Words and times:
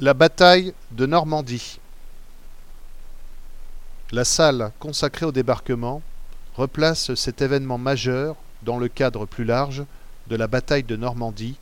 La 0.00 0.14
bataille 0.14 0.74
de 0.92 1.06
Normandie. 1.06 1.80
La 4.12 4.24
salle 4.24 4.70
consacrée 4.78 5.26
au 5.26 5.32
débarquement 5.32 6.02
replace 6.54 7.16
cet 7.16 7.42
événement 7.42 7.78
majeur 7.78 8.36
dans 8.62 8.78
le 8.78 8.86
cadre 8.86 9.26
plus 9.26 9.42
large 9.42 9.82
de 10.28 10.36
la 10.36 10.46
bataille 10.46 10.84
de 10.84 10.94
Normandie, 10.94 11.56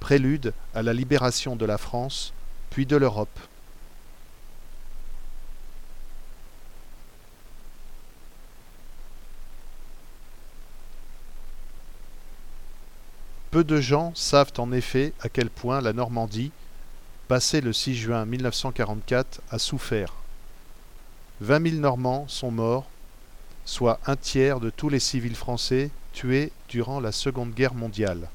prélude 0.00 0.52
à 0.74 0.82
la 0.82 0.92
libération 0.92 1.56
de 1.56 1.64
la 1.64 1.78
France, 1.78 2.34
puis 2.68 2.84
de 2.84 2.96
l'Europe. 2.96 3.40
Peu 13.50 13.64
de 13.64 13.80
gens 13.80 14.12
savent 14.14 14.52
en 14.58 14.72
effet 14.72 15.14
à 15.22 15.30
quel 15.30 15.48
point 15.48 15.80
la 15.80 15.94
Normandie 15.94 16.52
passé 17.32 17.62
le 17.62 17.72
6 17.72 17.94
juin 17.94 18.26
1944, 18.26 19.40
a 19.50 19.58
souffert. 19.58 20.12
20 21.40 21.70
000 21.70 21.80
Normands 21.80 22.28
sont 22.28 22.50
morts, 22.50 22.90
soit 23.64 24.00
un 24.04 24.16
tiers 24.16 24.60
de 24.60 24.68
tous 24.68 24.90
les 24.90 24.98
civils 24.98 25.34
français 25.34 25.88
tués 26.12 26.52
durant 26.68 27.00
la 27.00 27.10
Seconde 27.10 27.54
Guerre 27.54 27.72
mondiale. 27.72 28.28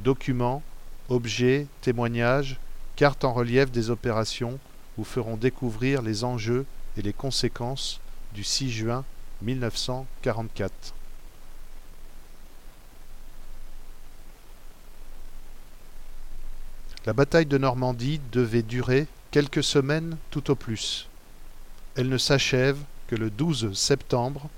Documents, 0.00 0.62
objets, 1.08 1.68
témoignages, 1.80 2.58
cartes 2.96 3.24
en 3.24 3.32
relief 3.32 3.70
des 3.70 3.88
opérations 3.88 4.58
vous 4.98 5.04
feront 5.04 5.38
découvrir 5.38 6.02
les 6.02 6.22
enjeux 6.22 6.66
et 6.98 7.00
les 7.00 7.14
conséquences 7.14 7.98
du 8.34 8.44
6 8.44 8.70
juin 8.70 9.04
1944. 9.40 10.92
La 17.06 17.14
bataille 17.14 17.46
de 17.46 17.56
Normandie 17.56 18.20
devait 18.30 18.62
durer 18.62 19.06
quelques 19.30 19.64
semaines 19.64 20.18
tout 20.30 20.50
au 20.50 20.54
plus. 20.54 21.08
Elle 21.96 22.10
ne 22.10 22.18
s'achève 22.18 22.76
que 23.06 23.16
le 23.16 23.30
12 23.30 23.72
septembre, 23.72 24.50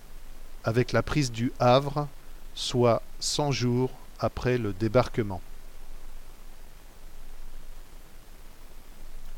avec 0.65 0.91
la 0.91 1.05
prise 1.05 1.31
du 1.31 1.53
Havre, 1.61 2.09
soit 2.57 3.01
100 3.21 3.53
jours 3.53 3.91
après 4.19 4.59
le 4.59 4.73
débarquement. 4.73 5.41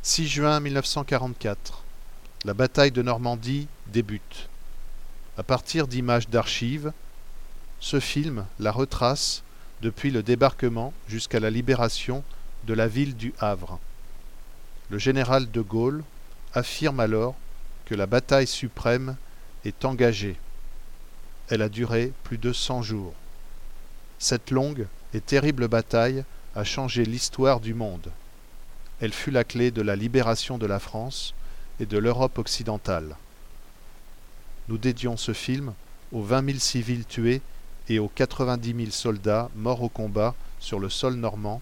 6 0.03 0.27
juin 0.27 0.61
1944. 0.61 1.83
La 2.47 2.55
bataille 2.55 2.91
de 2.91 3.03
Normandie 3.03 3.69
débute. 3.89 4.49
À 5.37 5.43
partir 5.43 5.89
d'images 5.89 6.29
d'archives, 6.31 6.93
ce 7.81 8.01
film 8.01 8.47
la 8.59 8.73
retrace 8.73 9.43
depuis 9.83 10.11
le 10.11 10.23
débarquement 10.23 10.95
jusqu'à 11.07 11.41
la 11.41 11.51
libération 11.51 12.25
de 12.67 12.75
la 12.75 12.89
ville 12.89 13.17
du 13.17 13.33
Havre. 13.39 13.79
Le 14.91 14.99
général 14.99 15.51
de 15.51 15.61
Gaulle 15.61 16.05
affirme 16.55 17.01
alors 17.01 17.35
que 17.85 17.95
la 17.95 18.07
bataille 18.07 18.47
suprême 18.47 19.17
est 19.65 19.85
engagée. 19.85 20.37
Elle 21.49 21.63
a 21.63 21.69
duré 21.69 22.13
plus 22.23 22.39
de 22.39 22.53
cent 22.53 22.83
jours. 22.83 23.15
Cette 24.19 24.51
longue 24.51 24.87
et 25.13 25.21
terrible 25.21 25.69
bataille 25.69 26.25
a 26.55 26.65
changé 26.65 27.05
l'histoire 27.05 27.61
du 27.61 27.75
monde. 27.75 28.11
Elle 29.01 29.13
fut 29.13 29.31
la 29.31 29.45
clé 29.45 29.71
de 29.71 29.83
la 29.83 29.97
libération 29.97 30.57
de 30.57 30.67
la 30.67 30.79
France 30.79 31.35
et 31.81 31.87
de 31.87 31.99
l'Europe 31.99 32.39
occidentale. 32.39 33.17
Nous 34.69 34.79
dédions 34.79 35.17
ce 35.17 35.33
film 35.33 35.75
aux 36.13 36.23
20 36.23 36.47
000 36.47 36.59
civils 36.59 37.05
tués 37.05 37.43
et 37.89 37.99
aux 37.99 38.09
90 38.09 38.75
000 38.75 38.91
soldats 38.91 39.51
morts 39.57 39.83
au 39.83 39.89
combat 39.89 40.35
sur 40.61 40.79
le 40.79 40.89
sol 40.89 41.15
normand 41.15 41.61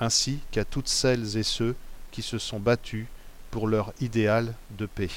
ainsi 0.00 0.40
qu'à 0.50 0.64
toutes 0.64 0.88
celles 0.88 1.36
et 1.36 1.42
ceux 1.42 1.74
qui 2.10 2.22
se 2.22 2.38
sont 2.38 2.60
battus 2.60 3.06
pour 3.50 3.66
leur 3.66 3.92
idéal 4.00 4.54
de 4.70 4.86
paix. 4.86 5.10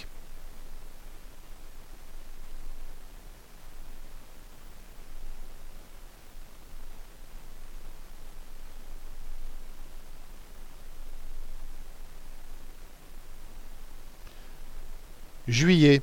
Juillet, 15.48 16.02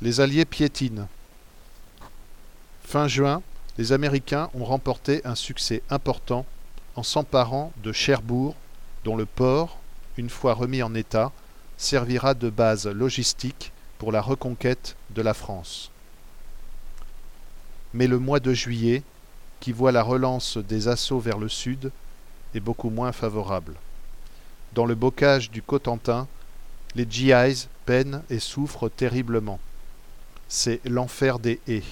les 0.00 0.20
Alliés 0.20 0.46
piétinent. 0.46 1.08
Fin 2.82 3.08
juin, 3.08 3.42
les 3.76 3.92
Américains 3.92 4.48
ont 4.54 4.64
remporté 4.64 5.20
un 5.26 5.34
succès 5.34 5.82
important 5.90 6.46
s'emparant 7.02 7.72
de 7.82 7.92
Cherbourg, 7.92 8.54
dont 9.04 9.16
le 9.16 9.26
port, 9.26 9.78
une 10.16 10.30
fois 10.30 10.54
remis 10.54 10.82
en 10.82 10.94
état, 10.94 11.32
servira 11.76 12.34
de 12.34 12.50
base 12.50 12.86
logistique 12.86 13.72
pour 13.98 14.12
la 14.12 14.20
reconquête 14.20 14.96
de 15.10 15.22
la 15.22 15.34
France. 15.34 15.90
Mais 17.94 18.06
le 18.06 18.18
mois 18.18 18.40
de 18.40 18.52
juillet, 18.52 19.02
qui 19.60 19.72
voit 19.72 19.92
la 19.92 20.02
relance 20.02 20.56
des 20.56 20.88
assauts 20.88 21.20
vers 21.20 21.38
le 21.38 21.48
sud, 21.48 21.90
est 22.54 22.60
beaucoup 22.60 22.90
moins 22.90 23.12
favorable. 23.12 23.74
Dans 24.74 24.86
le 24.86 24.94
bocage 24.94 25.50
du 25.50 25.62
Cotentin, 25.62 26.28
les 26.94 27.06
GIs 27.08 27.68
peinent 27.86 28.22
et 28.30 28.38
souffrent 28.38 28.88
terriblement. 28.88 29.60
C'est 30.48 30.80
l'enfer 30.84 31.38
des 31.38 31.60
haies. 31.68 31.82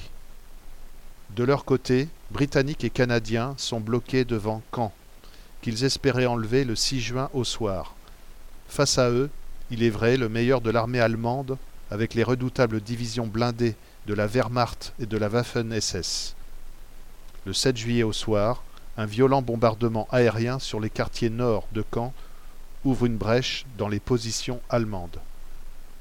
De 1.30 1.44
leur 1.44 1.64
côté, 1.64 2.08
Britanniques 2.30 2.84
et 2.84 2.90
Canadiens 2.90 3.54
sont 3.58 3.80
bloqués 3.80 4.24
devant 4.24 4.62
Caen, 4.74 4.92
qu'ils 5.62 5.84
espéraient 5.84 6.26
enlever 6.26 6.64
le 6.64 6.76
6 6.76 7.00
juin 7.00 7.30
au 7.32 7.44
soir. 7.44 7.94
Face 8.68 8.98
à 8.98 9.10
eux, 9.10 9.30
il 9.70 9.82
est 9.82 9.90
vrai, 9.90 10.16
le 10.16 10.28
meilleur 10.28 10.60
de 10.60 10.70
l'armée 10.70 11.00
allemande, 11.00 11.58
avec 11.90 12.14
les 12.14 12.22
redoutables 12.22 12.80
divisions 12.80 13.26
blindées 13.26 13.76
de 14.06 14.14
la 14.14 14.26
Wehrmacht 14.26 14.92
et 15.00 15.06
de 15.06 15.16
la 15.16 15.28
Waffen-SS. 15.28 16.34
Le 17.44 17.52
7 17.52 17.76
juillet 17.76 18.02
au 18.02 18.12
soir, 18.12 18.62
un 18.96 19.06
violent 19.06 19.42
bombardement 19.42 20.08
aérien 20.10 20.58
sur 20.58 20.80
les 20.80 20.90
quartiers 20.90 21.30
nord 21.30 21.66
de 21.72 21.84
Caen 21.94 22.12
ouvre 22.84 23.06
une 23.06 23.16
brèche 23.16 23.64
dans 23.76 23.88
les 23.88 24.00
positions 24.00 24.60
allemandes. 24.68 25.20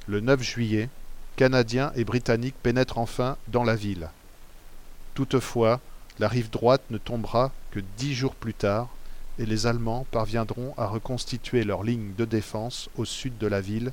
Le 0.08 0.20
9 0.20 0.42
juillet, 0.42 0.90
Canadiens 1.36 1.92
et 1.96 2.04
Britanniques 2.04 2.56
pénètrent 2.62 2.98
enfin 2.98 3.38
dans 3.48 3.64
la 3.64 3.76
ville. 3.76 4.10
Toutefois, 5.14 5.80
la 6.20 6.28
rive 6.28 6.50
droite 6.50 6.82
ne 6.90 6.98
tombera 6.98 7.52
que 7.72 7.80
dix 7.98 8.16
jours 8.16 8.36
plus 8.36 8.54
tard, 8.54 8.90
et 9.40 9.46
les 9.46 9.68
Allemands 9.68 10.06
parviendront 10.12 10.74
à 10.78 10.88
reconstituer 10.88 11.64
leur 11.64 11.84
ligne 11.84 12.14
de 12.18 12.26
défense 12.26 12.90
au 12.98 13.06
sud 13.06 13.38
de 13.38 13.48
la 13.48 13.62
ville, 13.62 13.92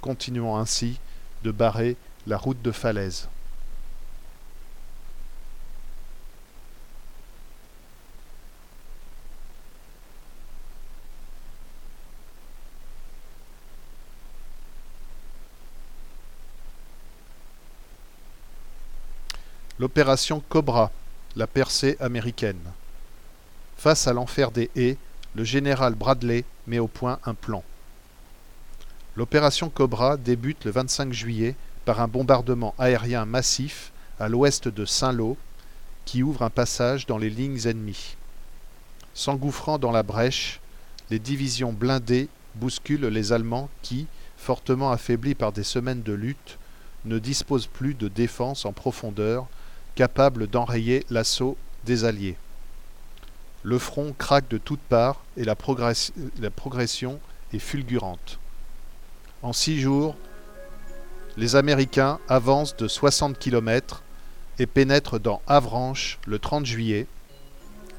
continuant 0.00 0.58
ainsi 0.58 0.98
de 1.44 1.50
barrer 1.50 1.96
la 2.26 2.36
route 2.36 2.60
de 2.62 2.72
Falaise. 2.72 3.28
L'opération 19.78 20.42
Cobra, 20.48 20.90
la 21.36 21.46
percée 21.46 21.96
américaine. 22.00 22.58
Face 23.78 24.08
à 24.08 24.12
l'enfer 24.12 24.50
des 24.50 24.70
haies, 24.74 24.96
le 25.36 25.44
général 25.44 25.94
Bradley 25.94 26.44
met 26.66 26.80
au 26.80 26.88
point 26.88 27.20
un 27.24 27.34
plan. 27.34 27.62
L'opération 29.14 29.70
Cobra 29.70 30.16
débute 30.16 30.64
le 30.64 30.72
25 30.72 31.12
juillet 31.12 31.54
par 31.84 32.00
un 32.00 32.08
bombardement 32.08 32.74
aérien 32.76 33.24
massif 33.24 33.92
à 34.18 34.28
l'ouest 34.28 34.66
de 34.66 34.84
Saint-Lô 34.84 35.36
qui 36.04 36.24
ouvre 36.24 36.42
un 36.42 36.50
passage 36.50 37.06
dans 37.06 37.18
les 37.18 37.30
lignes 37.30 37.68
ennemies. 37.68 38.16
S'engouffrant 39.14 39.78
dans 39.78 39.92
la 39.92 40.02
brèche, 40.02 40.58
les 41.10 41.20
divisions 41.20 41.72
blindées 41.72 42.28
bousculent 42.56 43.06
les 43.06 43.32
Allemands 43.32 43.70
qui, 43.82 44.08
fortement 44.36 44.90
affaiblis 44.90 45.36
par 45.36 45.52
des 45.52 45.62
semaines 45.62 46.02
de 46.02 46.14
lutte, 46.14 46.58
ne 47.04 47.20
disposent 47.20 47.68
plus 47.68 47.94
de 47.94 48.08
défense 48.08 48.64
en 48.64 48.72
profondeur 48.72 49.46
capable 49.94 50.48
d'enrayer 50.48 51.06
l'assaut 51.10 51.56
des 51.84 52.04
Alliés. 52.04 52.36
Le 53.68 53.78
front 53.78 54.14
craque 54.16 54.48
de 54.48 54.56
toutes 54.56 54.80
parts 54.80 55.20
et 55.36 55.44
la, 55.44 55.54
progression 55.54 57.20
est 57.52 57.58
fulgurante. 57.58 58.38
En 59.42 59.52
six 59.52 59.78
jours, 59.78 60.16
les 61.36 61.54
Américains 61.54 62.18
avancent 62.30 62.78
de 62.78 62.88
60 62.88 63.38
km 63.38 64.02
et 64.58 64.64
pénètrent 64.64 65.20
dans 65.20 65.42
Avranches 65.46 66.18
le 66.26 66.38
30 66.38 66.64
juillet, 66.64 67.06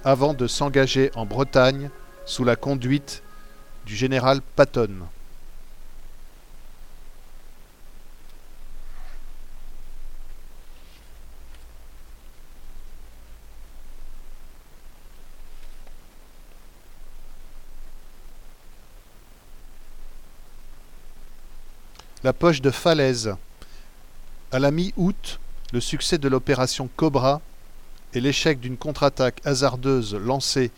avant 0.03 0.33
de 0.33 0.47
s'engager 0.47 1.11
en 1.13 1.27
Bretagne 1.27 1.91
sous 2.25 2.43
la 2.43 2.55
conduite 2.55 3.21
du 3.85 3.95
général 3.95 4.41
Patton. 4.55 4.89
La 22.21 22.33
poche 22.33 22.61
de 22.61 22.69
Falaise. 22.69 23.33
À 24.51 24.59
la 24.59 24.71
mi-août, 24.71 25.39
le 25.71 25.79
succès 25.79 26.17
de 26.17 26.27
l'opération 26.27 26.89
Cobra 26.97 27.39
et 28.13 28.19
l'échec 28.19 28.59
d'une 28.59 28.75
contre-attaque 28.75 29.39
hasardeuse 29.45 30.15
lancée 30.15 30.71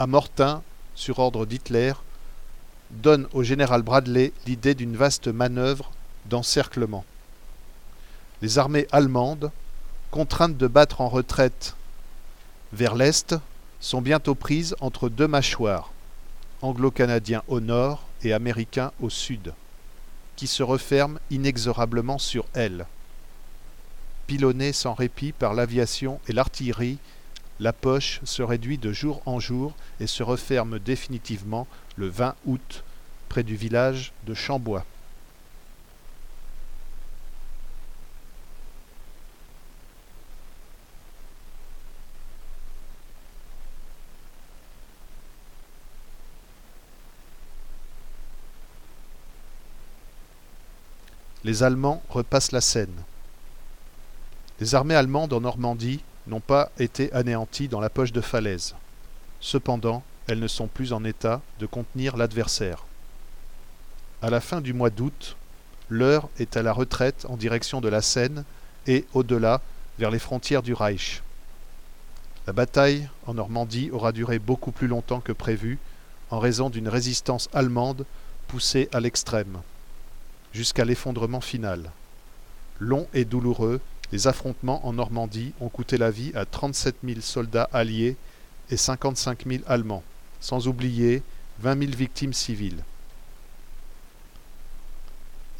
à 0.00 0.08
Mortain 0.08 0.60
sur 0.96 1.20
ordre 1.20 1.46
d'Hitler 1.46 1.92
donnent 2.90 3.28
au 3.32 3.44
général 3.44 3.82
Bradley 3.82 4.32
l'idée 4.44 4.74
d'une 4.74 4.96
vaste 4.96 5.28
manœuvre 5.28 5.92
d'encerclement. 6.26 7.04
Les 8.42 8.58
armées 8.58 8.88
allemandes, 8.90 9.52
contraintes 10.10 10.56
de 10.56 10.66
battre 10.66 11.00
en 11.00 11.08
retraite 11.08 11.76
vers 12.72 12.96
l'est, 12.96 13.36
sont 13.78 14.02
bientôt 14.02 14.34
prises 14.34 14.74
entre 14.80 15.08
deux 15.08 15.28
mâchoires, 15.28 15.92
anglo-canadiens 16.60 17.44
au 17.46 17.60
nord 17.60 18.02
et 18.24 18.32
américains 18.32 18.90
au 19.00 19.10
sud, 19.10 19.52
qui 20.38 20.46
se 20.46 20.62
referment 20.62 21.18
inexorablement 21.32 22.18
sur 22.18 22.46
elles. 22.54 22.86
Pilonnée 24.28 24.72
sans 24.72 24.94
répit 24.94 25.32
par 25.32 25.52
l'aviation 25.52 26.20
et 26.28 26.32
l'artillerie, 26.32 26.98
la 27.58 27.72
poche 27.72 28.20
se 28.22 28.42
réduit 28.44 28.78
de 28.78 28.92
jour 28.92 29.20
en 29.26 29.40
jour 29.40 29.74
et 29.98 30.06
se 30.06 30.22
referme 30.22 30.78
définitivement 30.78 31.66
le 31.96 32.06
20 32.06 32.36
août 32.46 32.84
près 33.28 33.42
du 33.42 33.56
village 33.56 34.12
de 34.28 34.34
Chambois. 34.34 34.86
Les 51.44 51.62
Allemands 51.62 52.02
repassent 52.08 52.50
la 52.50 52.60
Seine. 52.60 53.04
Les 54.58 54.74
armées 54.74 54.96
allemandes 54.96 55.32
en 55.32 55.40
Normandie 55.40 56.00
n'ont 56.26 56.40
pas 56.40 56.72
été 56.80 57.12
anéanties 57.12 57.68
dans 57.68 57.78
la 57.78 57.90
poche 57.90 58.10
de 58.10 58.20
Falaise. 58.20 58.74
Cependant, 59.38 60.02
elles 60.26 60.40
ne 60.40 60.48
sont 60.48 60.66
plus 60.66 60.92
en 60.92 61.04
état 61.04 61.40
de 61.60 61.66
contenir 61.66 62.16
l'adversaire. 62.16 62.84
À 64.20 64.30
la 64.30 64.40
fin 64.40 64.60
du 64.60 64.72
mois 64.72 64.90
d'août, 64.90 65.36
l'heure 65.88 66.28
est 66.40 66.56
à 66.56 66.62
la 66.62 66.72
retraite 66.72 67.24
en 67.28 67.36
direction 67.36 67.80
de 67.80 67.88
la 67.88 68.02
Seine 68.02 68.42
et, 68.88 69.06
au-delà, 69.14 69.60
vers 70.00 70.10
les 70.10 70.18
frontières 70.18 70.62
du 70.62 70.74
Reich. 70.74 71.22
La 72.48 72.52
bataille 72.52 73.08
en 73.28 73.34
Normandie 73.34 73.90
aura 73.92 74.10
duré 74.10 74.40
beaucoup 74.40 74.72
plus 74.72 74.88
longtemps 74.88 75.20
que 75.20 75.32
prévu 75.32 75.78
en 76.30 76.40
raison 76.40 76.68
d'une 76.68 76.88
résistance 76.88 77.48
allemande 77.52 78.06
poussée 78.48 78.88
à 78.92 78.98
l'extrême 78.98 79.60
jusqu'à 80.52 80.84
l'effondrement 80.84 81.40
final. 81.40 81.90
Long 82.80 83.06
et 83.14 83.24
douloureux, 83.24 83.80
les 84.12 84.26
affrontements 84.26 84.86
en 84.86 84.94
Normandie 84.94 85.52
ont 85.60 85.68
coûté 85.68 85.98
la 85.98 86.10
vie 86.10 86.32
à 86.34 86.44
37 86.44 86.96
000 87.04 87.20
soldats 87.20 87.68
alliés 87.72 88.16
et 88.70 88.76
55 88.76 89.44
000 89.46 89.62
Allemands, 89.66 90.02
sans 90.40 90.68
oublier 90.68 91.22
20 91.60 91.78
000 91.80 91.92
victimes 91.96 92.32
civiles. 92.32 92.82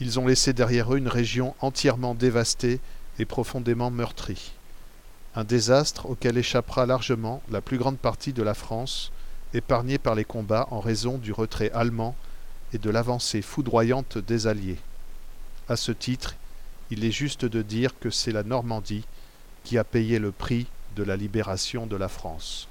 Ils 0.00 0.20
ont 0.20 0.26
laissé 0.26 0.52
derrière 0.52 0.94
eux 0.94 0.98
une 0.98 1.08
région 1.08 1.54
entièrement 1.60 2.14
dévastée 2.14 2.80
et 3.18 3.24
profondément 3.24 3.90
meurtrie. 3.90 4.52
Un 5.34 5.44
désastre 5.44 6.06
auquel 6.06 6.38
échappera 6.38 6.86
largement 6.86 7.42
la 7.50 7.60
plus 7.60 7.78
grande 7.78 7.98
partie 7.98 8.32
de 8.32 8.42
la 8.42 8.54
France, 8.54 9.10
épargnée 9.54 9.98
par 9.98 10.14
les 10.14 10.24
combats 10.24 10.68
en 10.70 10.80
raison 10.80 11.18
du 11.18 11.32
retrait 11.32 11.70
allemand 11.72 12.14
et 12.72 12.78
de 12.78 12.90
l'avancée 12.90 13.42
foudroyante 13.42 14.18
des 14.18 14.46
Alliés. 14.46 14.78
À 15.68 15.76
ce 15.76 15.92
titre, 15.92 16.36
il 16.90 17.04
est 17.04 17.10
juste 17.10 17.44
de 17.44 17.62
dire 17.62 17.98
que 17.98 18.10
c'est 18.10 18.32
la 18.32 18.42
Normandie 18.42 19.04
qui 19.64 19.78
a 19.78 19.84
payé 19.84 20.18
le 20.18 20.32
prix 20.32 20.66
de 20.96 21.02
la 21.02 21.16
libération 21.16 21.86
de 21.86 21.96
la 21.96 22.08
France. 22.08 22.68